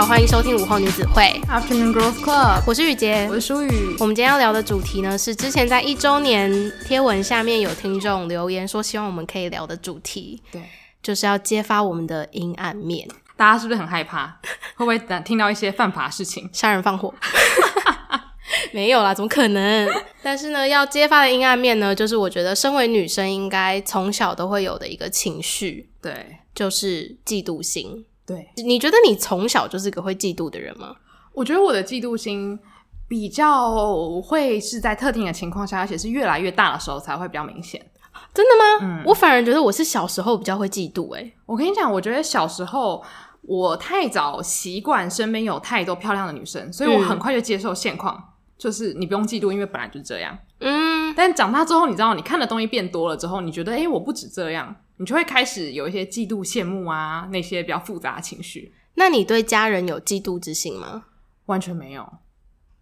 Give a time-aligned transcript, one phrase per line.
[0.00, 3.68] 好，欢迎收听午后女子会 Afternoon Girls Club，我是雨洁，我是舒雨。
[3.98, 6.50] 我们今天要聊的主题呢，是之前在一周年
[6.86, 10.62] 贴文下面有听众留言说，希望我们可以聊的主题，对，
[11.02, 13.06] 就是要揭发我们的阴暗面。
[13.36, 14.40] 大家是不是很害怕？
[14.74, 17.12] 会不会听到一些犯法的事情，杀人放火？
[18.72, 19.86] 没有啦，怎么可能？
[20.22, 28.06] 但是呢，要揭发的阴暗面呢，就是我觉得身为女生应该从小都会有的一个情绪，对，就是嫉妒心。
[28.30, 30.94] 对，你觉得你从小就是个会嫉妒的人吗？
[31.32, 32.58] 我觉得我的嫉妒心
[33.08, 37.84] 比较会是在特定的情况下，而且是越来越大的时候才会比较明显。
[38.32, 38.98] 真的吗？
[39.00, 41.12] 嗯，我反而觉得我是小时候比较会嫉妒。
[41.14, 41.20] 欸。
[41.20, 43.02] 诶，我跟你讲，我觉得小时候
[43.42, 48.22] 我太早习惯身边有太多漂亮的女生，所以我很快就接受现况，嗯、
[48.60, 50.36] 就是你不用嫉妒，因为本来就是这样。
[50.58, 54.76] 嗯，但长大之后，你知道，你看的东西变多了之后，你觉得，诶，我不止这样。
[54.98, 58.74] 你就会开始有一些嫉妒、羡慕啊，那些比较复杂的情绪。
[58.96, 61.04] 那你对家人有嫉妒之心吗？
[61.46, 62.06] 完全没有，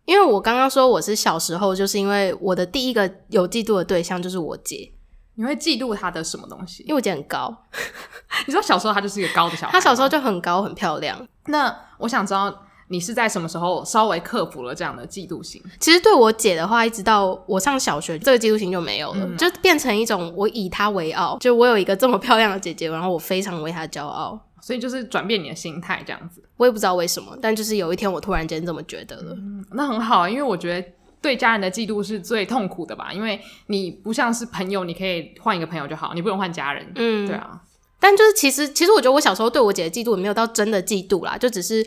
[0.04, 4.92] 因为我刚刚说我是小时候，就是因为我的第一个有嫉妒的对象就是我姐。
[5.36, 6.82] 你会嫉妒她的什么东西？
[6.82, 7.56] 因为我姐很高。
[8.48, 11.24] 你说小时候她就是一个高的小孩，她小时候就很高很漂亮。
[11.46, 12.64] 那我想知道。
[12.88, 15.62] 你是在什么时候稍微克服了这样的嫉妒心？
[15.78, 26.42] 其实对我姐的话，一直到我上小学，这个嫉妒心就没有了，嗯、就变成一种我以她为傲，就我有一个这么漂亮的姐姐，然后我非常为她骄傲，所以就是转变你的心态这样子。
[26.56, 29.34] 我也不知道为什么，但就是有一天我突然间这么觉得了。
[29.36, 30.88] 嗯、那很好，因为我觉得
[31.20, 36.90] 对家人的嫉妒是最痛苦的吧，因为你不像是朋友，你可以换一个朋友就好，你不用换家人。
[36.94, 37.60] 嗯，对啊。
[38.00, 41.86] 但就是其实，其实我觉得我小时候对我姐的嫉妒也没有到真的嫉妒啦，就只是。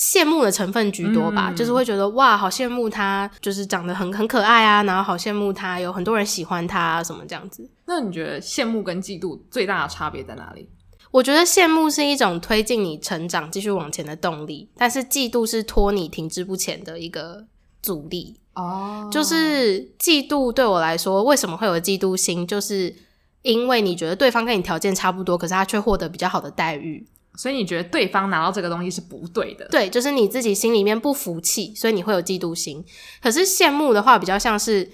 [0.00, 7.68] 羡慕的成分居多吧，嗯、就是会觉得哇，好羡慕他，就是长得很很可爱啊，然后好羡慕他，有很多人喜欢他啊，什么这样子。
[7.84, 10.66] 那你觉得羡慕跟嫉妒最大的差别在哪里？
[11.10, 17.44] 我觉得羡慕是一种推进你成长、继续往前的动力，但是嫉妒是拖你停滞不前的一个
[17.82, 18.36] 阻力。
[18.54, 22.46] 哦，就是嫉妒对我来说，为什么会有嫉妒心？
[22.46, 22.94] 就是
[23.42, 27.06] 因为你觉得对方跟你条件差不多，可是他却获得比较好的待遇。
[27.36, 29.66] 所以你觉得对方拿到这个东西是不对的？
[29.68, 32.84] 对，就是你自己心里面不服气，所以你会有嫉妒心。
[33.22, 34.86] 可是羡慕的话，比较像是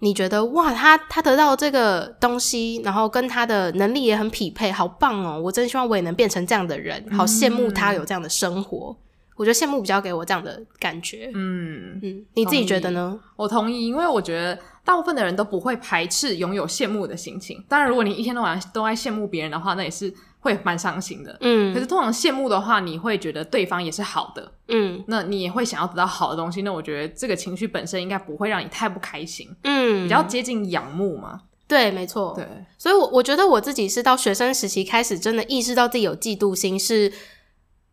[0.00, 5.38] 你觉得哇，他他得到这个东西，然后跟他的能力也很匹配，好棒哦！
[5.38, 8.96] 我真希望我也能变成这样的人，好羡慕他有这样的生活。
[8.98, 9.04] 嗯、
[9.36, 11.30] 我觉得羡慕比较给我这样的感觉。
[11.34, 13.20] 嗯嗯，你自己觉得呢？
[13.36, 17.64] 我同意，因为我觉得大部分的人都不会排斥拥有羡慕的心情。
[17.68, 20.12] 当然，如果你一天到晚都爱羡慕别人的话，那也是。
[20.42, 21.74] 会蛮伤心的，嗯。
[21.74, 25.04] 可是通常羡慕的话，你会觉得对方也是好的，嗯。
[25.06, 30.04] 那你也会想要得到好的东西，那我觉得这个情绪本身应该不会让你太不开心，嗯。
[30.04, 32.46] 比较接近仰慕嘛，对，没错，对。
[32.78, 37.12] 所以我，我我觉得我自己是到学生时期开始，真的意识到自己有嫉妒心，是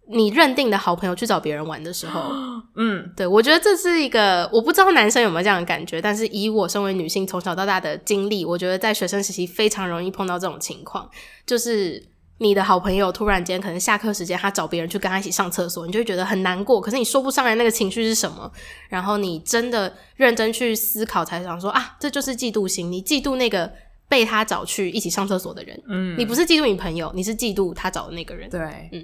[0.09, 2.31] 你认定的好朋友去找别人玩的时候，
[2.75, 3.25] 嗯，对。
[3.27, 11.09] 我觉得这是一个，我不知道男生有没有这样的感觉，但是以我身为女性从小到大的经历，我觉得在学生时期非常容易碰到这种情况，
[11.45, 12.07] 就是。
[12.39, 16.79] 你的好朋友突然间可能下课时间，他找别人去跟他一起上厕所，你就会觉得很难过。
[16.79, 18.51] 可是你说不上来那个情绪是什么，
[18.89, 22.91] 然后你真的认真去思考，才想说啊，这就是嫉妒心。
[22.91, 23.73] 你嫉妒那个
[24.07, 28.47] 被他找去一起上厕所的人，嗯，你不是嫉妒你朋友，你是嫉妒他找的那个人。
[28.51, 28.59] 对，
[28.91, 29.03] 嗯，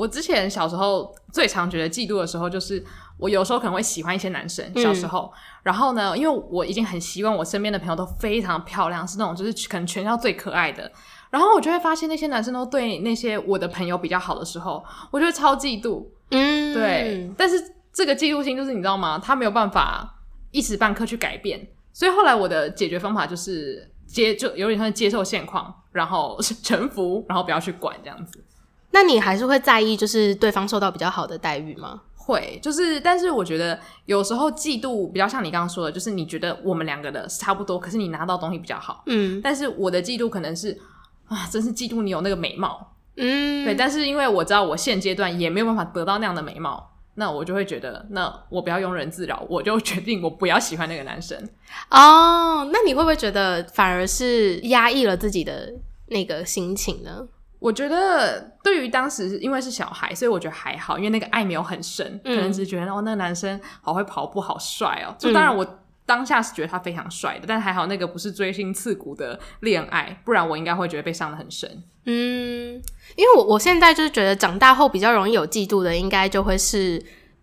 [0.00, 2.82] 我之前小时候最常觉得嫉妒的时候，就是
[3.18, 10.90] 我有时候可能会喜欢一些男生，小时候，嗯、然后呢，因为我已经很习惯我身边的朋友都非常漂亮，是那种就是可能全校最可爱的。
[11.28, 16.06] 然后我就会发现那些男生都对那些我的朋友比较好的时候，我就会超嫉妒。
[16.30, 17.30] 嗯，对。
[17.36, 17.62] 但是
[17.92, 19.20] 这个嫉妒心就是你知道吗？
[19.22, 20.18] 他没有办法
[20.50, 21.68] 一时半刻去改变。
[21.92, 28.42] 所以后来我的解决方法就是接，就有点像接受现况，然后 臣服，然后不要去管这样子。
[28.90, 32.00] 那你还是会在意就是对方受到比较好的待遇吗？
[32.14, 39.02] 会，就是但是我觉得有时候嫉妒比较像你刚刚说的，就是你觉得我们两个的差不多，可是你拿到东西比较好。
[39.06, 40.78] 嗯，但是我的嫉妒可能是。
[41.30, 51.38] 啊，真是嫉妒你有那个美貌，嗯，对，但是因为我知道我现阶段也没有办法得到那样的美貌，那我就会觉得，那我不要庸人自扰，我就决定我不要喜欢那个男生。
[51.88, 55.72] 哦，那你会不会觉得反而是压抑了自己的
[56.08, 57.28] 那个心情呢？
[57.60, 65.14] 我觉得对于当时因为是小孩，所以我觉得还好，因为那个爱没有很深，嗯、可能只是觉得哦，那个男生好会跑步，好帅哦。
[65.16, 65.64] 就当然我。
[65.64, 65.76] 嗯
[66.06, 71.70] 当下是觉得他非常帅的，但还好那个不是锥心刺骨的恋爱，不然我应该会觉得被伤的很深。
[72.04, 72.82] 嗯，
[73.14, 77.00] 因为我我现在就是觉得长大后比较容易有嫉妒的，应该就会是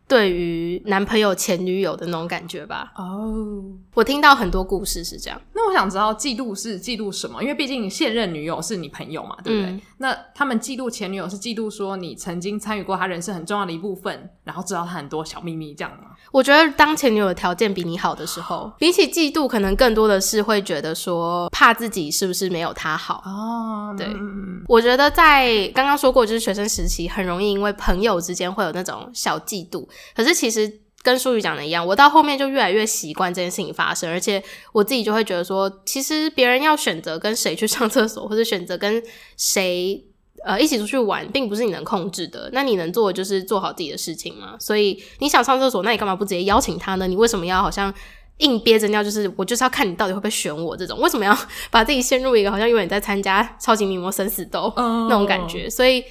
[0.07, 2.93] 对于男朋友前女友的那种感觉吧。
[2.95, 3.61] 哦，
[3.93, 5.39] 我听到很多故事是这样。
[5.53, 7.41] 那那我想知道嫉妒是嫉妒什么？
[7.41, 9.71] 因为毕竟现任女友是你朋友嘛，对不对？
[9.71, 16.11] 嗯、那他们嫉妒前女友是嫉妒说你曾经参与过她人生很重要的一部分，然后知道她很多小秘密这样吗？
[16.31, 23.93] 我觉得当前女友的条件比你好的时候，比起嫉妒，可能更多的是会觉得说怕自己是不是没有她好哦。
[23.97, 30.81] 对，嗯、我觉得在刚刚说过，就是学生时期很容易因为朋友之间会有那种小嫉妒，可是其实。
[31.03, 39.01] 跟淑宇讲的一样，我到后面就越来越习惯这件事情发生，而且我自己就会觉得说，其实别人要选择跟谁去上厕所，或者选择跟
[39.37, 40.03] 谁
[40.43, 42.49] 呃一起出去玩，并不是你能控制的。
[42.51, 44.57] 那你能做的就是做好自己的事情嘛。
[44.59, 47.07] 所以你想上厕所，那你干嘛不直接邀请他呢？
[47.07, 47.93] 你为什么要好像
[48.39, 49.01] 硬憋着尿？
[49.01, 50.99] 就是我就是要看你到底会不会选我这种？
[50.99, 51.37] 为什么要
[51.71, 55.69] 把自己陷入一个好像永远在参加超级名模生死斗那种感觉？
[55.69, 56.03] 所以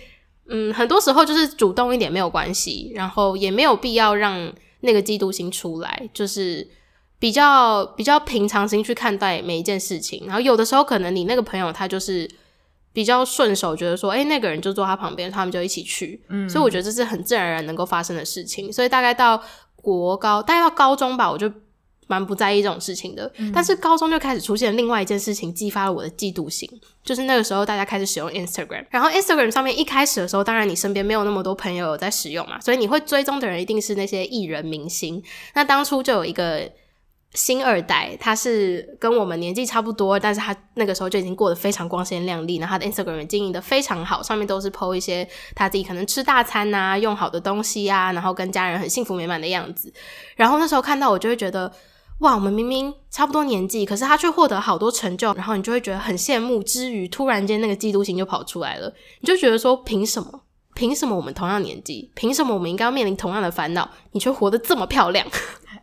[0.49, 4.53] 嗯，很多时候就是主动一点没有关系，然后也没有必要让。
[4.81, 6.65] 那个嫉妒心出来，就是
[7.19, 10.25] 比较比较平常心去看待每一件事情。
[10.27, 12.31] 然后有的时候，可能你那个朋友他就是
[12.93, 16.23] 比较顺手，觉得说，哎、欸，那个人就坐他旁边，他们就一起去。
[16.29, 18.71] 嗯，所以我觉得这是很自然而然能够发生的事情。
[18.73, 19.43] 所以大概到
[19.75, 21.51] 国高，大概到高中吧，我就。
[22.06, 26.69] 蛮不在意这种事情的，嗯、但是高中就开始出现另外一件事情，激发了我的嫉妒心。
[27.03, 35.23] 就是那个时候，大家开始使用 Instagram，然后 Instagram 上面一开始的时候，当然你身边没有那么多朋友有在使用嘛，所以你会追踪的人一定是那些艺人明星。
[35.55, 36.69] 那当初就有一个
[37.35, 49.93] 新二代，他是跟我们年纪差不多，但是他那个时候就已经过得非常光鲜亮丽，然后他的 Instagram 也经营的非常好，上面都是 po 一些他自己可能吃大餐啊、用好的东西啊，然后跟家人很幸福美满的样子。
[50.35, 51.73] 然后那时候看到，我就会觉得。
[52.21, 56.63] 哇，我们明明差不多年纪，可是他却获得好多成就，然后你就会觉得很羡慕。
[56.63, 60.41] 之余，突然间那个嫉妒心就跑出来了，你就觉得说，凭什么？
[60.75, 62.11] 凭什么我们同样年纪？
[62.15, 63.91] 凭什么我们应该要面临同样的烦恼？
[64.13, 65.27] 你却活得这么漂亮？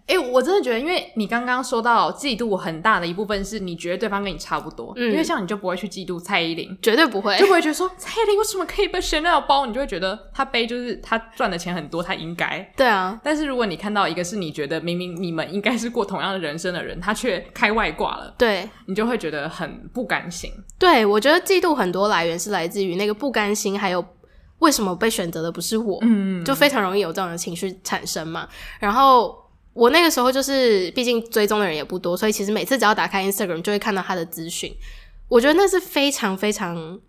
[0.05, 12.59] 哎、欸，我真的觉得，因为你刚刚说到嫉妒很大的一部分是你觉得对方跟你差不多，嗯，因为像你就不会去嫉妒蔡依林，绝对不会，就不会觉得说蔡依林为什么可以背 Chanel 包，你就会觉得她背就是她赚的钱很多，她应该。
[12.75, 20.51] 对啊，但是如果你看到一个是你觉得明明你们应该是过同样的人生的人，他却开外挂了，对，你就会觉得很不甘心。
[20.77, 24.05] 对，我觉得嫉妒很多来源是来自于那个不甘心，还有
[24.59, 28.50] 为什么被选择的不是我，嗯，就非常容易有这样的情绪产生嘛，
[28.81, 29.41] 然后。
[29.73, 34.71] 我那个时候就是，毕竟追踪的人也不多，所以其实每次只要打开 Instagram 就会看到他的资讯。
[35.27, 36.99] 我觉得那是非常非常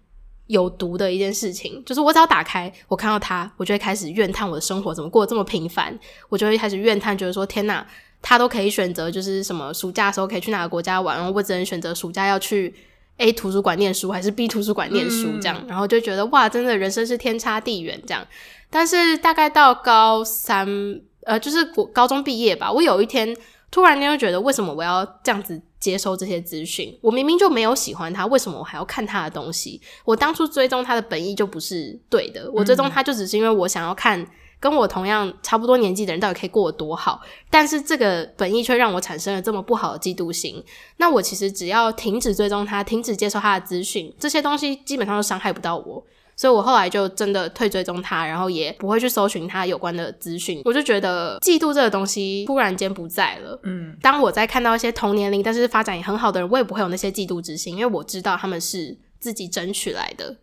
[0.46, 1.82] 有毒的一件事情。
[1.84, 5.99] 就是我只要打开，我看到他，我就会开始怨叹我的生活怎么过得这么平凡。
[6.31, 7.87] 我就会开始怨叹，觉得说天哪，
[8.22, 12.75] 他都可以选择就是什么暑假的时候可以去哪个国家玩，然后我只能选择暑假要去
[13.19, 18.26] A 图书馆念书还是 B 图书馆念书这样，嗯、然后就觉得哇，真的人生是天差地远这样。
[18.70, 21.02] 但是大概到高三。
[21.26, 22.71] 呃，就是我高中毕业吧。
[22.71, 23.37] 我有一天
[23.71, 26.97] 突然间就觉得，为什么我要这样子接收这些资讯？
[27.00, 29.81] 我明明就没有喜欢他，为什么我还要看他的东西？
[30.05, 32.50] 我当初追踪他的本意就不是对的。
[32.53, 34.25] 我追踪他就只是因为我想要看
[34.61, 37.21] 跟我同样差不多年纪的人到底可以过得多好。
[37.50, 40.62] 但是这个本意却让我产生了这么不好的嫉妒心。
[40.99, 46.05] 那我其实只要停止追踪他，停止接受他的资讯，这些东西基本上都伤害不到我。
[46.36, 50.60] 所以我后来就真的退追踪他，然后也不会去搜寻他有关的资讯。
[50.64, 53.58] 我就觉得嫉妒这个东西突然间不在了。
[53.62, 60.36] 嗯，当我在看到一些同年龄但是发展也很好的人，我也不会有那些嫉妒之心，因为我知道他们是自己争取来的。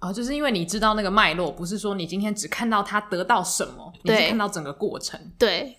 [0.00, 5.18] 哦，就是因为你知道那个脉络，不是说你今天只看到他得到什么，你是看到整个过程。
[5.38, 5.77] 对。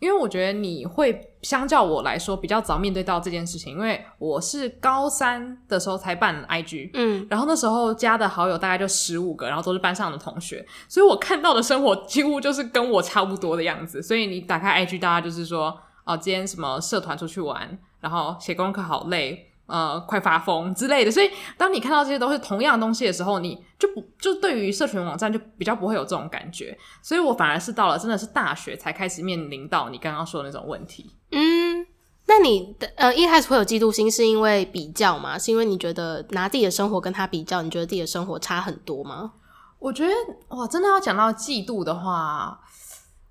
[0.00, 14.02] 因为我觉得你会相较我来说比较早面对到这件事情，因为我是高三的时候才办 IG，嗯，然后那时候加的好友大概就十五个，然后都是班上的同学，所以我看到的生活几乎就是跟我差不多的样子。
[14.02, 19.49] 所以你打开 IG，大家就是说，哦，今天什么社团出去玩，然后写功课好累。
[19.70, 31.14] 呃，快发疯之类的，所以当你看到这些都是同样的东西的时候，你就不就对于社群网站就比较不会有这种感觉，所以我反而是到了真的是大学才开始面临到你刚刚说的那种问题。
[31.30, 31.86] 嗯，
[32.26, 35.38] 那你的呃一开始会有嫉妒心，是因为比较吗？
[35.38, 39.32] 是因为你觉得拿自己的生活跟他比较，你觉得自己的生活差很多吗？
[39.78, 40.12] 我觉得
[40.48, 42.60] 哇，真的要讲到嫉妒的话。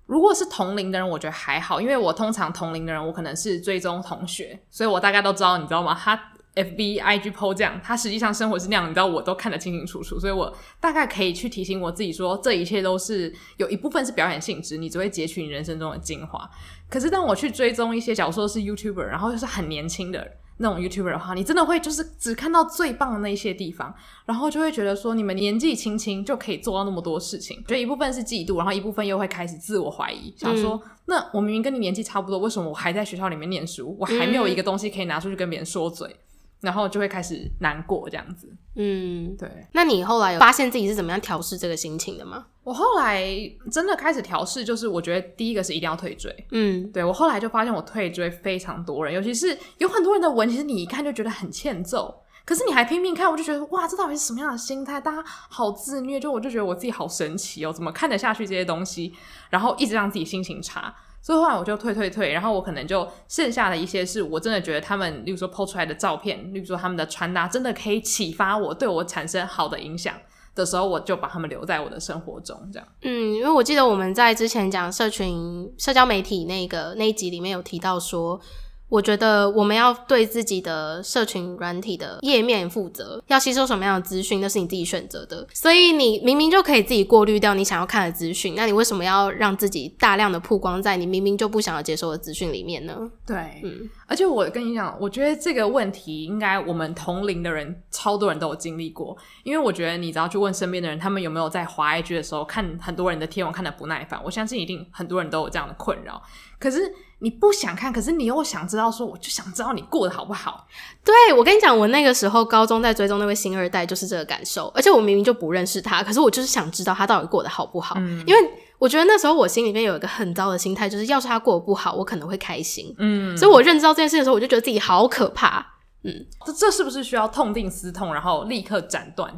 [0.06, 5.96] 如果是同龄的人，我觉得还好，因为我通常同龄的人，我可能是追踪同学，所以我大概都知道，你知道吗？
[5.96, 6.20] 他
[6.54, 16.50] FB IG po 这样，他实际上生活是那样，你知道，我都看得清清楚楚，所以我大概可以去提醒我自己说，这一切都是有一部分是表演性质，你只会截取你人生中的精华。
[16.88, 20.28] 可是当我去追踪一些，假如说是 YouTuber，然后又是很年轻的
[20.58, 23.94] 那种 YouTuber 的话，你真的会就是只看到最棒的那些地方，
[24.26, 36.08] 然后就会觉得说你们年纪轻轻就可以做到那么多事情，觉得一部分是嫉妒，然后一部分又会开始自我怀疑，想说、嗯、那我明明跟你年纪差不多，为什么我还在学校里面念书，我还没有一个东西可以拿出去跟别人说嘴？
[36.08, 36.18] 嗯
[36.60, 38.52] 然后就会开始难过，这样子。
[38.76, 39.48] 嗯，对。
[39.72, 42.46] 那你后来有发现自己是怎么样调试这个心情的吗？
[42.62, 43.26] 我后来
[43.70, 46.34] 真的开始调试，就是我觉得第一个是一定要退追。
[46.52, 55.00] 嗯，对，我后来就发现我退追非常多人，尤其是有很多人的文，其实你一看就觉得很欠揍，可是你还拼命看，我就觉得哇，这到底是什么样的心态？
[55.00, 59.14] 大家好自虐，就我就觉得我自己好神奇哦，怎么看得下去这些东西？
[59.48, 60.94] 然后一直让自己心情差。
[61.22, 70.14] 所以后来我就退退退，然后我可能就剩下的一些是我真的觉得他们，例如说抛出来的照片，例如说他们的穿搭真的可以启发我，对我产生好的影响
[70.54, 72.88] 的时候，我就把他们留在我的生活中，这样。
[73.02, 78.40] 嗯，因为我记得我们在之前讲社群社交媒体那个那一集里面有提到说。
[78.90, 85.46] 我觉得我们要对自己的社群软体的页面负责，要吸收什么样的资讯，那是你自己选择的。
[85.54, 93.10] 所以你明明就可以自己过滤掉你想要看的资讯，那你为什么要让自己大量的曝光在你明明就不想要接受的资讯里面呢？
[93.26, 106.20] 对，嗯，而且我跟你讲，我觉得这个问题应该我们同龄的人超多人都有经历过，因为我觉得你只要去问身边的人，他们有没有在滑 IG 的时候看很多人的贴文看的不耐烦，我相信一定很多人都有这样的困扰。
[106.58, 106.92] 可是。
[107.22, 110.66] 你不想看，可是你又想知道，说我就想知道你过得好不好。
[111.04, 114.68] 对，我跟你讲，我那个时候高中在追踪那位星二代，就是这个感受。
[114.68, 117.94] 而且我明明就不认识他，可是我就是想知道他到底过得好不好。
[117.98, 118.50] 嗯，因为
[118.80, 122.92] 我觉得那时候我心里面有一个很糟的心态，就是要是他过得不好，我可能会开心。
[122.98, 125.64] 嗯，所以我认知到这件事的时候，我就觉得自己好可怕。
[126.02, 129.30] 嗯，这这是不是需要痛定思痛，然后立刻斩断？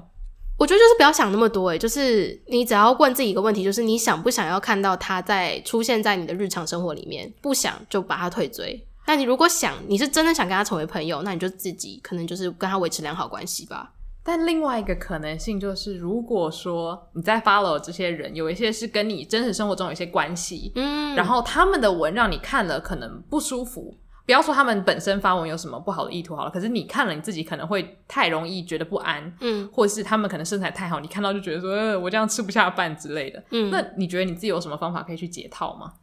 [0.58, 7.34] 我觉得就是不要想那么多，诶，就是你只要问自己一个问题，就是你想不想要看到他在出现在你的日常生活里面？
[7.42, 8.86] 不想就把他退追。
[9.08, 13.90] 那你如果想，你是真的想跟他成为朋友，那你就自己可能就是跟他维持良好关系吧。
[14.24, 23.96] 但另外一个可能性就是，如果说你在 follow 这些人，有一些是跟你真实生活中有一些关系，嗯，然后他们的文让你看了可能不舒服。
[24.24, 35.94] 不要说他们本身发文有什么不好的意图好了，可是你看了你自己可能会太容易觉得不安，嗯，或者是他们可能身材太好，你看到就觉得说，呃，我这样吃不下饭之类的，嗯，那你觉得你自己有什么方法可以去解套吗？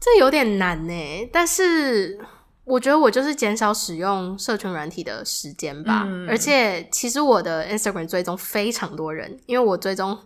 [0.00, 2.20] 这有点难呢，但是
[2.68, 10.16] 我觉得我就是减少使用社群软体的时间吧，嗯，而且其实我的 Instagram 追踪非常多人，因为我追踪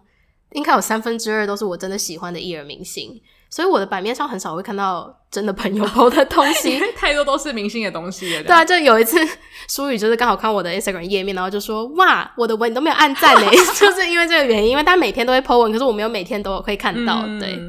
[0.52, 3.20] 应该有三分之二都是我真的喜欢的艺人明星。
[3.48, 8.42] 所以我的版面上很少会看到真的朋友 po 的东西，太多都是明星的东西了。
[8.44, 9.18] 对啊，就有一次
[9.68, 17.24] 舒宇就是刚好看我的 Instagram 页面，然后就说：“哇，我的文你都没有按赞嘞！” 就是因为这个原因，因为他每天都会 po 文，可是我没有每天都会看到。
[17.26, 17.60] 嗯、对。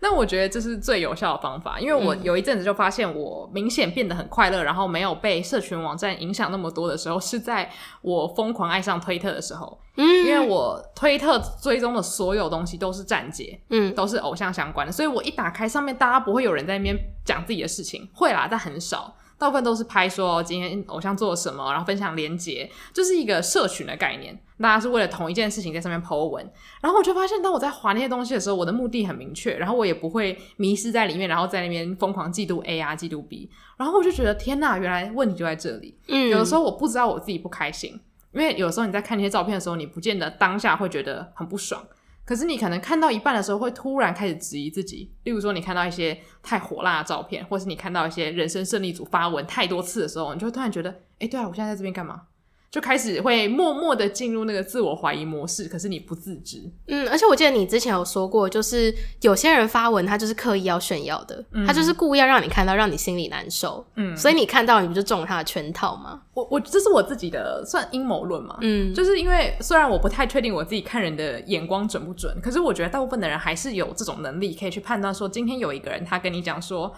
[0.00, 7.68] 那我觉得这是最有效的方法，因为我有一阵子就发现我明显变得很快乐，然后没有被社群网站影响那么多的时候，是在
[8.02, 9.80] 我疯狂爱上推特的时候。
[9.96, 19.16] 嗯，因为我推特追踪的所有东西都是站姐，嗯，都是偶像相关的，所以我一打开上面，大家不会有人在那边讲自己的事情，会啦，但很少。
[19.38, 24.38] 大部分都是拍说今天偶像做了什么，然后分享连接，就是一个社群的概念。
[24.60, 26.44] 大家是为了同一件事情在上面 po 文，
[26.80, 33.48] 然后我就发现，当我在划那些东西的时候，我的目的很明确，然后我也不会迷失在里面，然后在那边疯狂嫉妒 A 啊，嫉妒 B。
[33.76, 35.96] 然后我就觉得天呐，原来问题就在这里。
[36.08, 37.92] 嗯，有的时候我不知道我自己不开心，
[38.32, 41.80] 因为有的时候你在看那些照片的时候，你不见得当下会觉得很不爽。
[42.28, 45.10] 可是你可能看到一半的时候，会突然开始质疑自己。
[45.24, 52.24] 例如说，你看到一些太火辣的照片，或是你看到一些人生胜利组发文太多次的时候，你就会突然觉得，哎，对啊，我现在在这边干嘛？
[52.70, 56.70] 就开始会默默的进入那个自我怀疑模式，可是你不自知。
[56.86, 63.82] 嗯，而且我记得你之前有说过，就是有些人发文，他就是刻意要炫耀的，嗯、他就是故意要让你看到，让你心里难受。
[63.96, 66.20] 嗯，所以你看到，你不就中了他的圈套吗？
[66.34, 68.58] 我我这是我自己的算阴谋论嘛。
[68.60, 76.92] 嗯，就是因为虽然我不太确定我自己看人的眼光准不准，可是我觉得大部分的人还是有这种能力，可以去判断说，今天有一个人他跟你讲说，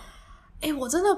[0.62, 1.08] 哎、欸，我真的。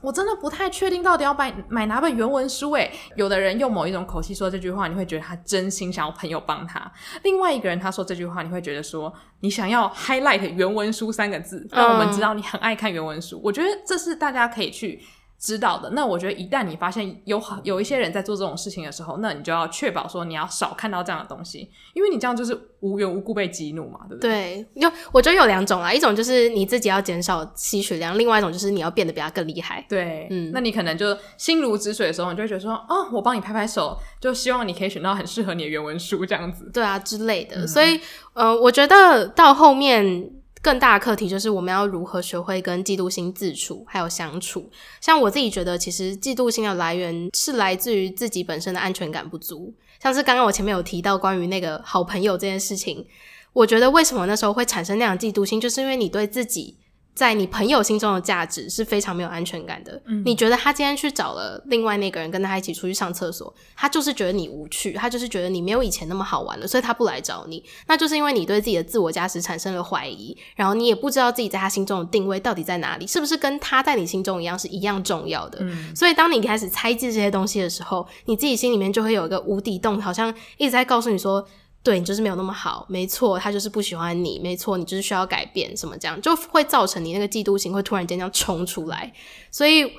[0.00, 6.80] 我真的不太确定到底要买买哪本原文书诶，有的人用某一种口气说这句话，你会觉得他真心想要朋友帮他；
[7.22, 13.40] 另外一个人他说这句话，你会觉得说你想要 highlight 原文书三个字，让我们知道你很爱看原文书。
[13.44, 15.00] 我觉得这是大家可以去。
[15.42, 24.64] 知道的，那我觉得一旦你发现有有一些人在做这种事情的时候，那你就要确保说你要少看到这样的东西，因为你这样就是无缘无故被激怒嘛，对不对？
[24.72, 29.84] 对，就我觉得有两种啊，一种就是你自己要减少吸取量，另外一种就是你要变得比他更厉害。
[29.88, 36.70] 对，嗯，那你可能就心如止水的时候，你就会觉得说，哦，我帮你拍拍手，就希望你可以选到很适合你的原文书这样子。
[36.72, 37.64] 对啊，之类的。
[37.64, 38.00] 嗯、所以，
[38.34, 40.30] 呃，我觉得到后面。
[40.62, 44.70] 更大的课题就是我们要如何学会跟嫉妒心自处，还有相处。
[45.00, 49.74] 像我自己觉得，其实嫉妒心的来源是来自于自己本身的安全感不足。
[50.00, 53.04] 像是刚刚我前面有提到关于那个好朋友这件事情，
[53.52, 56.76] 我觉得为什么那时候会产生那样嫉妒心，就是因为你对自己。
[57.14, 60.00] 在你朋友心中的价值是非常没有安全感的。
[60.06, 67.62] 嗯，你觉得他今天去找了另外那个人，跟他一起出去上厕所，他就是觉得你无趣，他就是觉得你没有以前那么好玩了，所以他不来找你。
[67.86, 75.58] 那就是因为你对自己的自我价值产生了怀疑，然后你也不知道自己在他心中的定位到底在哪里， 是不是跟他在你心中一样是一样重要的？
[75.60, 81.46] 嗯，所以当你开始猜忌这些东西的时候，你自己心里面就会有一个无底洞，好像一直在告诉你说。
[81.82, 89.12] 对，你就是没有那么好，没错，他就是不喜欢你，没错，你就是需要改变，什么这样就会造成你那个嫉妒心会突然间这样冲出来，
[89.50, 89.92] 所以。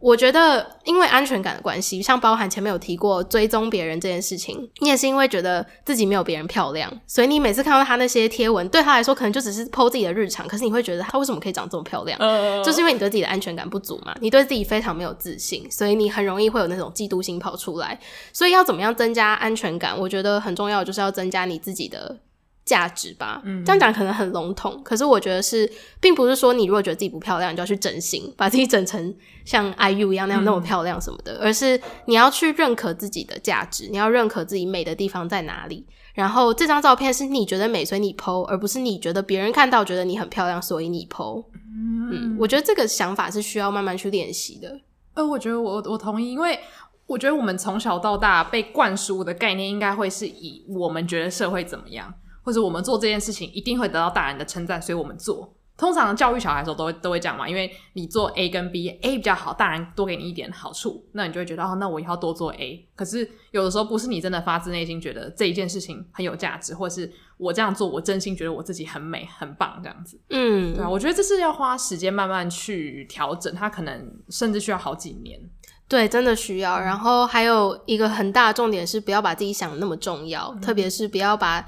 [0.00, 12.18] 我觉得，因为安全感的关系，像包含前面有提过追踪别人这件事情，你也是因为觉得自己没有别人漂亮，所以你每次看到他那些贴文，对他来说可能就只是 po 自己的日常，可是你会觉得他为什么可以长这么漂亮？
[12.20, 17.98] 嗯，就是因为你对自己的安全感不足嘛，你对自己非常没有自信，所以你很容易会有那种嫉妒心跑出来。
[18.32, 19.98] 所以要怎么样增加安全感？
[19.98, 22.16] 我觉得很重要，就是要增加你自己的。
[22.64, 29.14] 价值吧，嗯这样讲可能很笼统，可是我觉得是，并不是说你如果觉得自己不漂亮，你就要去整形，把自己整成
[29.44, 35.86] 像 IU 一样那样那么漂亮什么的，而是你要去认可自己的价值，你要认可自己美的地方在哪里。
[36.12, 41.44] 然后这张照片是你觉得美，所以你 po，而不是你觉得别人看到觉得你很漂亮，所以你 po。
[41.72, 44.80] 嗯，我觉得这个想法是需要慢慢去练习的。
[45.14, 46.58] 呃，我觉得我我同意，因为
[47.06, 52.12] 我觉得我们从小到大被灌输的概念，应该会是以我们觉得社会怎么样。
[52.42, 55.54] 或者我们做这件事情一定会得到大人的称赞，所以我们做。
[55.76, 62.86] 通常教育小孩的时候都会都会讲嘛，因为你做 A 跟 B，A 比较好，大人多给你一点好处，那你就会觉得哦，那我以后多做 A。
[62.94, 70.20] 可是有的时候不是你真的发自内心觉得这一件事情很有价值，或者是我这样做，我真心觉得我自己很美很棒这样子。
[70.28, 75.40] 嗯，对啊，我觉得这是要花时间慢慢去调整，它可能甚至需要好几年。
[75.88, 76.78] 对，真的需要。
[76.78, 81.66] 然后还有一个很大的重点是，不要把自己想的那么重要，嗯、特别是不要把。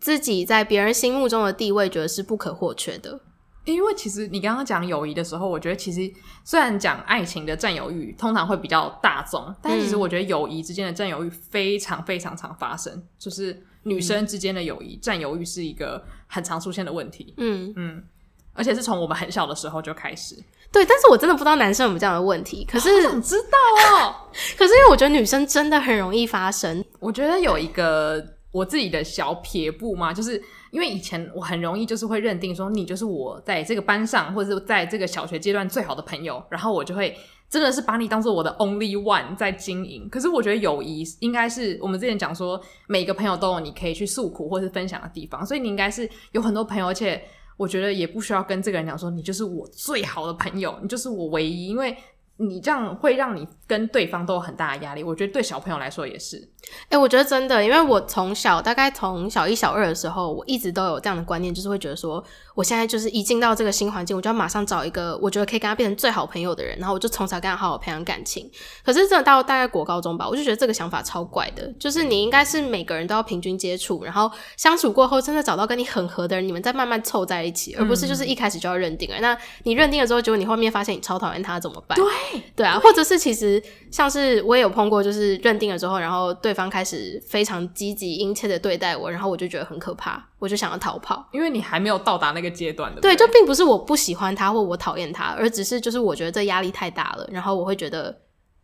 [0.00, 3.20] 自己在别人心目中的地位，觉得是不可或缺的。
[3.64, 6.00] 因为其实你刚刚讲友谊的时候，我觉得其实
[6.44, 17.32] 虽然讲爱情的占有欲通常会比较大众，但其实我觉得友谊之间的占有欲非常非常常发生，就是女生之间的友谊占有欲是一个很常出现的问题。
[17.38, 18.04] 嗯嗯，
[18.52, 20.36] 而且是从我们很小的时候就开始。
[20.70, 22.66] 对，但是我真的不知道男生有没有这样的问题。
[22.70, 23.58] 可是我想知道
[23.98, 24.14] 哦。
[24.58, 26.84] 可是因为我觉得女生真的很容易发生。
[27.00, 28.33] 我觉得有一个。
[28.54, 30.40] 我自己的小撇步嘛，就是
[30.70, 37.16] 因为以前我很容易就是会认定说你就是我在这个班上或者是在这个小学阶段最好的朋友，然后我就会
[37.50, 40.08] 真的是把你当做我的 only one 在经营。
[40.08, 47.20] 可是我觉得友谊应该是我们之前讲说每个朋友都有你可以去诉苦或是分享的地方，所以你应该是有很多朋友，而且
[47.56, 51.96] 我觉得也不需要跟这个人讲说你就是我最好的朋友，你就是我唯一，因为
[52.36, 55.02] 你这样会让你跟对方都有很大的压力。
[55.02, 56.48] 我觉得对小朋友来说也是。
[56.84, 68.50] 哎、欸，我觉得真的，因为我从小大概从小一、小二的时候，我一直都有这样的观念，就是会觉得说，我现在就是一进到这个新环境，我就要马上找一个我觉得可以跟他变成最好朋友的人，然后我就从小跟他好好培养感情。
[68.82, 79.16] 可是真的到大概国高中吧，我就觉得这个想法超怪的，就是你应该是每个人都要平均接触，然后相处过后，真的找到跟你很合的人，你们再慢慢凑在一起，而不是就是一开始就要认定了。
[79.18, 81.94] 嗯、那你认定了之后，结果你后面发现你超讨厌他怎么办？
[81.96, 82.06] 对
[82.56, 87.04] 对啊，或者是其实像是我也有碰过，就是认定了之后，然后对方开始。
[87.26, 93.00] 非常积极殷切的对待我，然后我就觉得很可怕，我就想要逃跑，因为你还没有到达那个阶段的。
[93.00, 98.16] 对，就并不是我不喜欢他或我讨厌他，而只是就是我觉得这压力太大了，然后我会觉得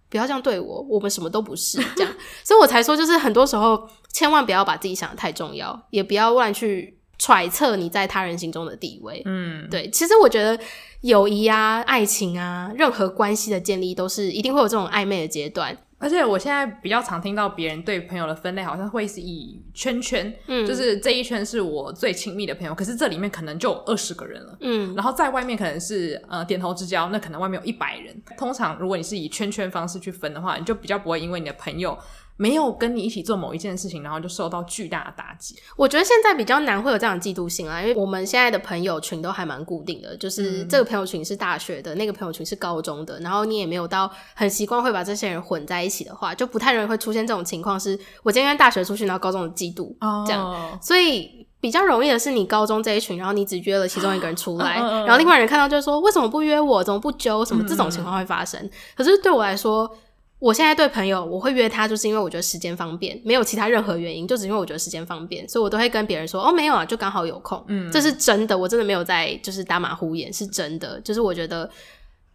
[0.09, 9.20] 不要这样对我，我们什么都不是这样， 所以我才说，就是很多时候千万不要把自己想的太重要，也不要乱去揣测你在他人心中的地位。
[9.26, 10.59] 嗯，对，其实我觉得
[11.02, 15.76] 友谊啊、爱情啊，任何关系的建立都是一定会有这种暧昧的阶段。
[15.98, 28.18] 而且我现在比较常听到别人对朋友的分类，好像会是以圈圈，嗯，就是这一圈是我最亲密的朋友，可是这里面可能就有二十个人了，嗯，然后在外面可能是呃点头之交，那可能外面有一百人。
[28.38, 31.98] 通常如果你是以圈圈方式去分的话，你就比较不会因为你的朋友。
[32.40, 35.55] 没有跟你一起做某一件事情，然后就受到巨大的打击。
[35.76, 47.79] 我觉得现在比较难会有这样的嫉妒心啊，因为我们现在的朋友群都还蛮固定的，就是这个朋友群是大学的，那个朋友群是高中的，然后你也没有到很习惯会把这些人混在一起的话，就不太容易会出现这种情况。
[47.79, 49.94] 是我今天大学出去，然后高中的嫉妒
[50.26, 50.81] 这样，oh.
[50.81, 58.70] 所以比较容易的是你高中这一群，然后你只约了其中一个人出来，然后另外人看到就是说为什么不约我，怎么不揪，什么这种情况会发生。
[58.96, 59.94] 可是对我来说。
[60.40, 67.62] 我现在对朋友，我会约他，就是因为我觉得时间方便，没有其他任何原因，就只因为我觉得时间方便，所以我都会跟别人说，哦，没有啊，就刚好有空。
[67.68, 70.98] 嗯，这是真的，我真的没有在就是打马虎眼，是真的。
[71.03, 71.70] 就是我觉得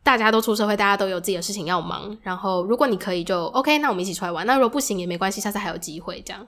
[0.03, 4.45] 大家都出社会，大家都有自己的事情要忙，然后如果你可以就 OK，那我们一起出来玩。
[4.45, 6.47] 那如果不行也没关系，下次还有机会这样。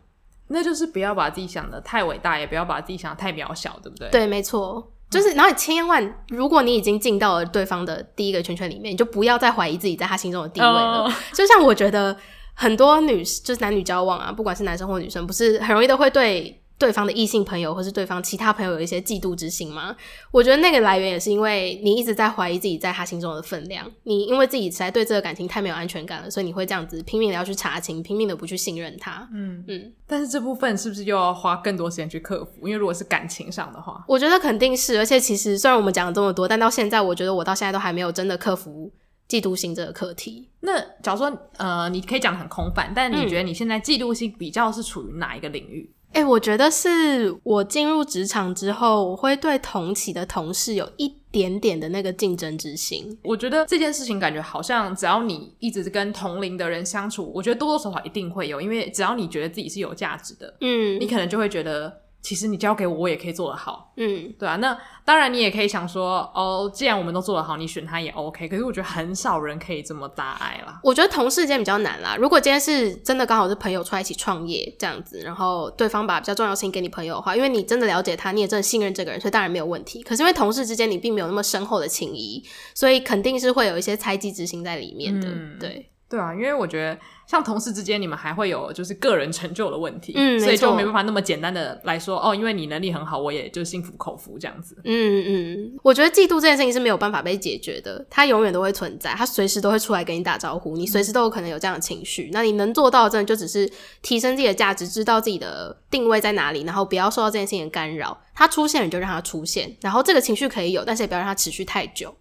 [0.50, 4.10] 那就是不要把自己想的太伟大，也不要把自己想得太渺小，对不对？
[4.12, 4.94] 对，没错。
[5.10, 11.04] 就是，然后你千万，如果你已经进到了对方的第一个圈圈里面，你就不要再怀疑自己在他心中的地位了。
[11.04, 11.14] Oh.
[11.34, 12.16] 就像我觉得
[12.54, 16.62] 很多女，就是男女交往啊，不管是男生或女生，不是很容易都会对。
[16.78, 19.96] 对方的异性朋友或是对方其他朋友有一些嫉妒之心吗？
[20.32, 29.28] 我觉得那个来源也是因为你一直在怀疑自己在他心中的分量，你因为自己实在对这个感情太没有安全感了，所以你会这样子拼命的要去查情，拼命的不去信任他。
[29.34, 29.94] 嗯嗯。
[30.06, 32.68] 但是这部分是不是又要花更多时间去克服？
[32.68, 34.98] 因为如果是感情上的话，我觉得肯定是。
[35.00, 38.92] 而且其实虽然我们讲了这么多，但到现在我觉得我到现在都还没有真的克服
[39.28, 40.48] 嫉妒心这个课题。
[40.60, 45.92] 那假如说呃，你可以讲得很空泛，但你觉得你现在嫉妒心比较是处于哪一个领域？
[46.14, 53.18] 哎、欸，我觉得是我进入职场之后，我会对同期的同事有一点点的那个竞争之心。
[53.24, 62.02] 我觉得这件事情感觉好像，只要你一直跟同龄的人相处，我觉得多多少少一定会有，因为只要你觉得自己是有价值的，嗯，你可能就会觉得。
[62.28, 64.58] 其实你交给我，我也可以做得好，嗯，对啊。
[64.58, 68.50] 那当然，你也可以想说，哦，既然我们都做得好，你选他也 OK。
[68.50, 70.78] 可是我觉得很少人可以这么大爱啦。
[70.84, 72.18] 我觉得同事间比较难啦。
[72.20, 80.04] 如果今天是真的刚好是朋友出来一起创业这样子，然后对方把比较重要的事情给你朋友的话，因为你真的了解他，你也真的信任这个人，所以当然没有问题。
[80.04, 82.44] 可是因为同事之间你并没有那么深厚的情谊，
[82.76, 85.90] 所以肯定是会有一些猜忌之心在里面的，嗯、对。
[86.10, 94.78] 对啊，因为我觉得像同事之间，你们还会有就是个人成就的问题，嗯，所以就没办法那么简单的来说哦，因为你能力很好，我也就心服口服这样子。
[94.86, 102.28] 嗯嗯，我觉得嫉妒这件事情是没有办法被解决的，它永远都会存在，它随时都会出来跟你打招呼，你随时都有可能有这样的情绪。
[102.28, 103.70] 嗯、那你能做到的，真的就只是
[104.02, 108.18] 提升自己的价值，知道自己的定位在哪里，然后不要受到这件事情的干扰。
[108.34, 112.16] 它出现，你就让它出现，然后这个情绪可以有，但是也不要让它持续太久。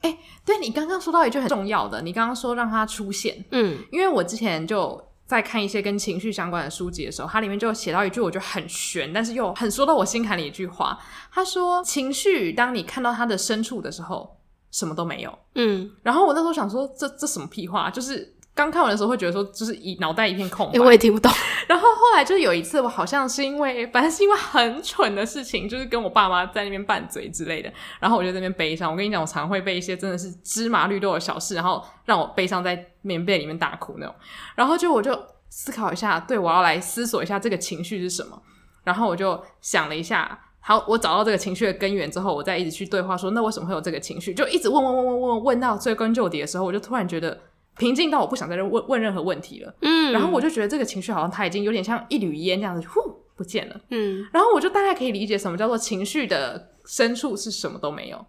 [0.00, 10.98] 哎，对，你刚刚说到一句很重要的，你刚刚说让它出现，嗯，因为我之前就在看一些跟情绪相关的书籍的时候，它里面就写到一句我觉得很悬，但是又很说到我心坎里一句话。
[11.30, 14.38] 他说，情绪当你看到它的深处的时候，
[14.70, 15.90] 什么都没有，嗯。
[16.02, 18.34] 然后我那时候想说，这这什么屁话，就是。
[18.60, 21.32] 刚看完的时候会觉得说，就是一脑袋一片空白，我也听不懂。
[21.66, 28.90] 然后后来就有一次，我好像是因为，反正是因为很蠢的事情，就是跟我爸妈在那边拌嘴之类的，然后我就在那边悲伤。
[28.90, 34.14] 我跟你讲，我常会被一些真的是芝麻绿豆的小事，然后让我悲伤在棉被里面大哭那种。
[34.54, 35.18] 然后就我就
[35.48, 38.40] 思考一下，对，我要来思索一下这个情绪是什么。
[38.84, 44.34] 然后我就想了一下，好，我找到这个情绪的根源之后，我再一直去对话说，那为什么会有这个情绪？
[44.34, 47.38] 就一直问问问问问问到追根究底的时候，我就突然觉得。
[47.80, 53.00] 平静到我不想再问问任何问题了，嗯，然后我就觉得这个情绪好像它已经有点像一缕烟这样子，呼
[53.34, 58.26] 不见了，嗯，然后我就大概可以理解什么叫做情绪的深处是什么都没有，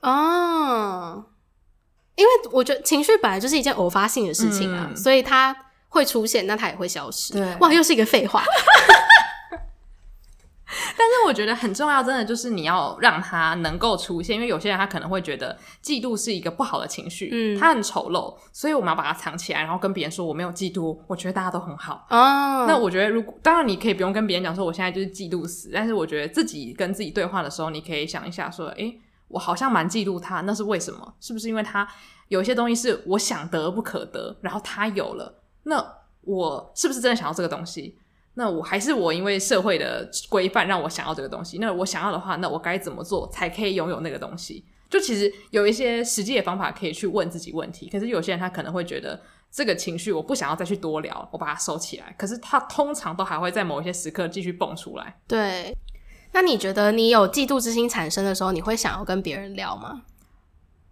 [0.00, 1.26] 哦，
[2.16, 5.54] 因为我觉得情绪本来就是一件偶发性的事情啊，嗯，所以它
[5.90, 8.42] 会出现，那它也会消失，对，哇，又是一个废话。
[10.96, 22.06] 但是我觉得很重要，真的就是你要让他能够出现，因为有些人他可能会觉得嫉妒是一个不好的情绪，嗯，他很丑陋，所以我们要把它藏起来，然后跟别人说我没有嫉妒，我觉得大家都很好。
[22.10, 31.14] 哦，那我觉得如果当然你可以不用跟别人讲说我现在就是嫉妒死，但是我觉得自己跟自己对话的时候，你可以想一下说，诶，我好像蛮嫉妒他，那是为什么？
[31.18, 31.88] 是不是因为他
[32.28, 35.82] 有一些东西是我想得不可得，然后他有了，那
[36.22, 37.96] 我是不是真的想要这个东西？
[38.38, 41.58] 那我还是我，因为社会的规范让我想要这个东西。
[41.58, 44.64] 那我想要的话，那我该怎么做才可以拥有那个东西？
[44.88, 47.88] 就其实有一些实际的方法可以去问自己问题。
[47.90, 49.20] 可是有些人他可能会觉得
[49.50, 52.14] 这个情绪我不想要再去多聊，我把它收起来。
[52.16, 55.18] 可是他通常都还会在某一些时刻继续蹦出来。
[55.26, 55.76] 对，
[56.32, 60.02] 那你觉得你有嫉妒之心产生的时候，你会想要跟别人聊吗？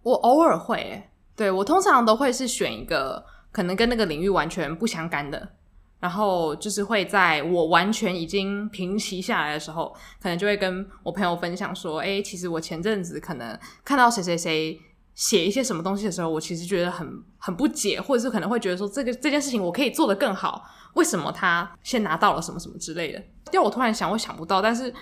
[0.03, 1.01] 我偶尔会，
[1.33, 5.53] 对，我通常都会是选一个可能跟那个领域完全不相干的。
[5.99, 14.79] 然后就是会在我完全已经平息下来的时候，可能就会跟我朋友分享说：“诶，其实我前阵子可能看到谁谁谁
[15.15, 23.23] 写一些什么东西的时候，我其实觉得很很不解，或者是可能会觉得说这个这件事情我可以做得更好，为什么他先拿到了什么什么之类的？
[23.51, 24.61] 要我突然想，我想不到。
[24.61, 24.93] 但是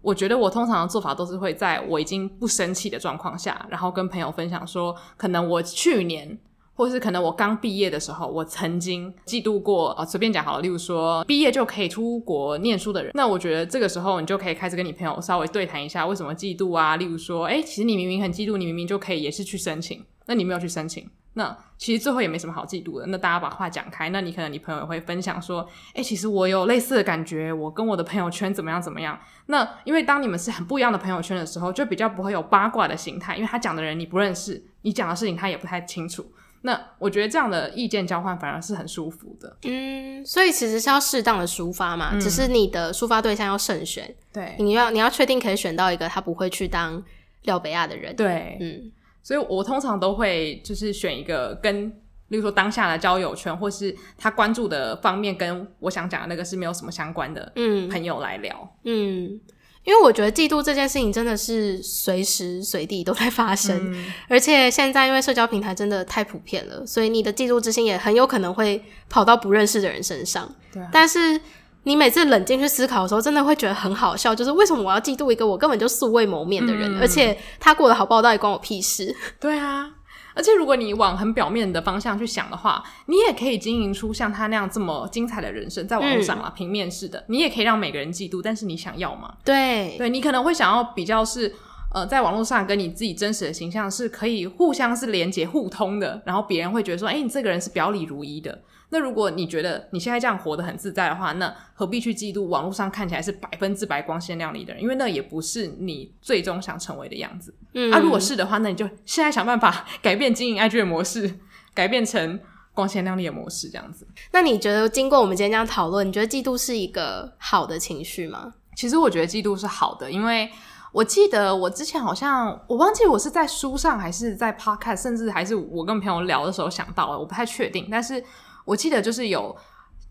[0.00, 6.38] 我觉得我通常的做法都是会在我已经不生气的状况下，然后跟朋友分享说，可能我去年。”
[6.76, 16.96] 或是可能我刚毕业的时候，我曾经嫉妒过啊，随便讲好了，例如说毕业就可以出国念书的人，那我觉得这个时候你就可以开始跟你朋友稍微对谈一下，为什么嫉妒啊？
[16.96, 23.06] 例如说，诶，其实你明明很嫉妒，你明明就可以也是去申请，那你没有去申请，那其实最后也没什么好嫉妒的。
[23.06, 25.62] 那大家把话讲开，那你可能你朋友也会分享说，
[25.94, 29.18] 哎、欸，其实我有类似的感觉，我跟我的朋友圈怎么样怎么样。
[29.46, 36.26] 那因为当你们是很不一样的朋友圈的时候，就比较不会有八卦的心态，因为他讲的人你不认识，你讲的事情他也不太清楚。
[36.66, 39.56] 那我觉得这样的意见交换反而是很舒服的。
[39.62, 44.12] 嗯，所以其实是要适当的抒发嘛，嗯、只是你的抒发对象要慎选。
[44.32, 47.02] 对，你要你要确定可以选到一个他不会去当
[47.42, 48.14] 廖北亚的人。
[48.16, 48.92] 对，嗯。
[49.22, 51.88] 所以我通常都会就是选一个跟，
[52.28, 59.40] 例如说当下的交友圈，或是他关注的方面跟我想讲的那个是没有什么相关的，嗯，朋友来聊，嗯，
[59.86, 71.40] 因为我觉得嫉妒这件事情真的是随时随地都在发生，嗯，而且现在因为社交平台真的太普遍了，所以你的嫉妒之心也很有可能会跑到不认识的人身上，对，但是。
[71.88, 79.14] 你每次冷静去思考的时候，真的会觉得很好笑，就是为什么我要嫉妒一个我根本就素未谋面的人，嗯、而且他过得好不好，到底关我屁事？
[79.38, 79.88] 对啊，
[80.36, 89.34] 而且如果你往很表面的方向去想的话，你也可以经营出像他那样这么精彩的人生，在网络上啊，嗯、平面式的，你也可以让每个人嫉妒，但是你想要吗？
[89.44, 91.52] 对，对你可能会想要比较是。
[91.94, 98.60] 呃，在网络上跟你自己真实的形象是可以互相是连接互通的，然后别人会觉得说，哎、欸，你这个人是表里如一的。
[98.90, 104.82] 那如果你觉得你现在这样活得很自在的话，那何必去嫉妒网络上看起来是百分之百光鲜亮丽的人？
[104.82, 107.54] 因为那也不是你最终想成为的样子。
[107.74, 111.38] 嗯，啊，如果是的话，那你就现在想办法改变经营 IG 的模式，
[111.74, 112.38] 改变成
[112.72, 114.06] 光鲜亮丽的模式，这样子。
[114.32, 118.54] 那你觉得经过我们今天这样讨论，你觉得嫉妒是一个好的情绪吗？
[118.76, 120.48] 其实我觉得嫉妒是好的，因为。
[120.92, 127.86] 我记得我之前好像我忘记我是在书上还是在 podcast，甚至还是我跟朋友聊的时候想到了，我不太确定。
[127.90, 128.22] 但是
[128.66, 129.56] 我记得就是有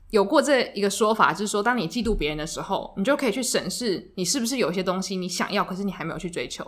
[0.10, 6.64] 有过这一个说法，就是说当你嫉妒别人的时候，你就可以去审视你是不是有些东西你想要，可是你还没有去追求。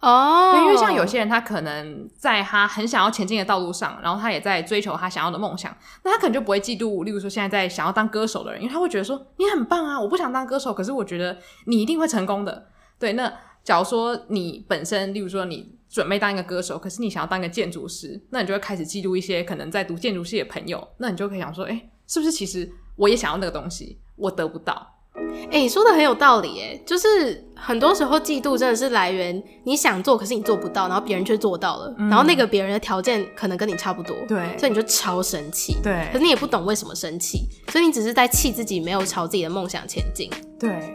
[0.00, 7.02] 哦，对，因为像有些人他可能在他很想要前进的道路上，然后他也在追求他想要的梦想，那他可能就不会嫉妒。
[7.04, 12.68] 例如说现在在想要当歌手的人，因为他会觉得说你很棒啊，我不想当歌手，可是我觉得你一定会成功的。
[12.98, 13.32] 对，那。
[13.62, 24.94] 假如说你本身，例如说你准备当一个歌手，可是你想要当一个建筑师，那你就会开始嫉妒一些可能在读建筑系的朋友，那你就可以想说，诶，是不是其实我也想要那个东西，我得不到？
[25.50, 40.94] 诶，你说的很有道理，哎，就是很多时候嫉妒真的是来源你想做，可是你做不到，然后别人却做到了，嗯、然后那个别人的条件可能跟你差不多，对，所以你就超生气，对，可是你也不懂为什么生气，所以你只是在气自己没有朝自己的梦想前进，对。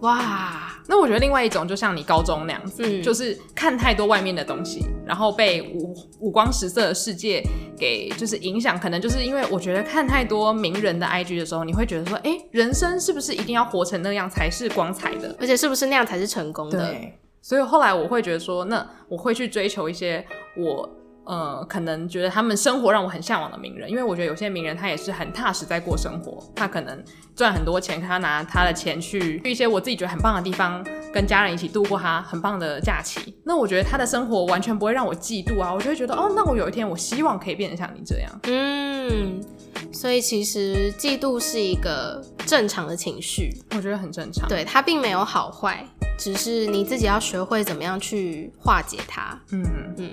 [0.00, 7.42] 哇，那我觉得另外一种就像你高中那样子，嗯，就是看太多外面的东西，然后被五五光十色的世界
[7.78, 15.34] 给就是影响，可能就是因为我觉得看太多名人的 IG 的时候，你会觉得说，哎，人生是不是一定要活成那样才是光彩的？
[15.40, 16.90] 而且是不是那样才是成功的？
[16.90, 20.24] 对，所以后来我会觉得说，那我会去追求一些
[20.58, 20.88] 我。
[21.26, 27.02] 呃，可能觉得他们生活让我很向往的名人，因为我觉得有些名人他也是很踏实在过生活，他可能
[27.34, 33.34] 赚很多钱，他拿他的钱去去一些我自己觉得很棒的地方，跟家人一起度过他很棒的假期。
[33.44, 38.30] 那我觉得他的生活完全不会让我嫉妒啊，我就会觉得哦，那我有一天我希望可以变得像你这样。
[38.44, 39.40] 嗯，
[39.92, 44.48] 所以其实嫉妒是一个正常的情绪，我觉得很正常。
[44.48, 45.86] 对，它并没有好坏，
[46.18, 49.40] 只是你自己要学会怎么样去化解它。
[49.52, 49.64] 嗯
[49.98, 50.10] 嗯。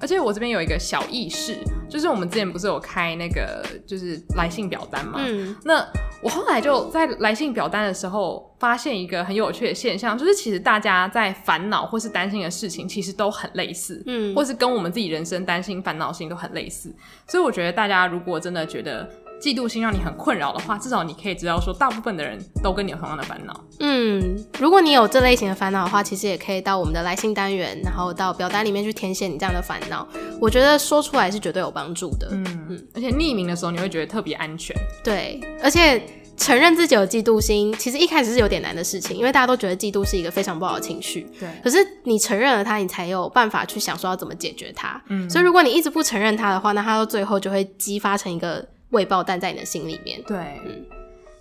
[0.00, 1.56] 而且我这边有一个小意识，
[1.88, 5.18] 就是我们之前不是有开那个就是来信表单嘛？
[5.18, 5.86] 嗯，那
[6.20, 16.94] 我后来就在来信表单的时候发现一个很有趣的现象，就是其实大家在烦恼或是担心的事情，其实都很类似，嗯，或是跟我们自己人生担心烦恼性都很类似，
[17.26, 19.03] 所以我觉得大家如果真的觉得。
[19.44, 23.54] 嫉妒心让你很困扰的话，至少你可以知道说，大部分的人都跟你有同样的烦恼。
[23.78, 30.08] 嗯，如果你有这类型的烦恼的话，其实也可以到我们的来信单元，然后到表单里面去填写你这样的烦恼。
[30.40, 32.28] 我觉得说出来是绝对有帮助的。
[32.30, 34.74] 嗯嗯，而且匿名的时候你会觉得特别安全。
[35.04, 36.02] 对，而且
[36.38, 41.26] 承认自己有嫉妒心，其实一开始是有点难的事情，因为大家都觉得嫉妒是一个非常不好的情绪。
[41.38, 44.98] 对，可是你承认了它，你才有办法去想说要怎么解决它。
[45.08, 48.66] 嗯，所以如果你一直不承认它的话，那它到最后就会激发成一个。
[48.94, 50.86] 未爆弹在你的心里面，对，嗯，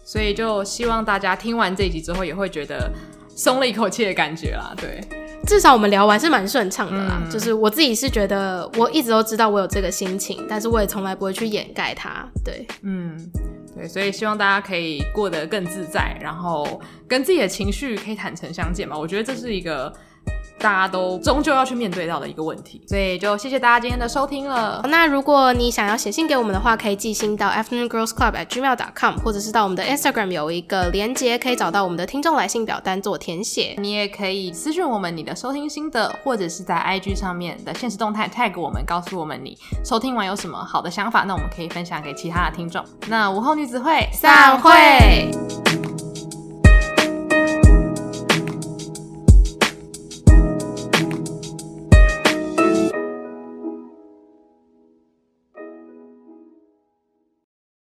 [0.03, 2.91] 所以就希望大家听完这一集之后，也会觉得
[3.29, 4.73] 松了一口气的感觉啦。
[4.75, 4.99] 对，
[5.47, 7.21] 至少我们聊完是蛮顺畅的啦。
[7.23, 12.27] 嗯，就是我自己是觉得，我一直都知道我有这个心情，但是我也从来不会去掩盖它。
[12.43, 13.15] 对，嗯，
[13.75, 18.97] 对，所以希望大家可以过得更自在，然后跟自己的情绪可以坦诚相见嘛。
[18.97, 19.93] 我觉得这是一个。
[20.59, 22.81] 大家都终究要去面对到的一个问题。
[22.87, 24.81] 所以就谢谢大家今天的收听了。
[24.89, 33.75] 那如果你想要写信给我们的话，可以寄信到 afternoon girls club at gmail dot com，或者是到我们的 Instagram 有一个连接，可以找到我们的听众来信表单做填写。
[33.77, 42.83] 你也可以私讯我们你的收听心得，或者是在 IG 上面的现实动态 tag 我们，告诉我们你收听完有什么好的想法，那我们可以分享给其他的听众。
[43.07, 45.31] 那午后女子会散会。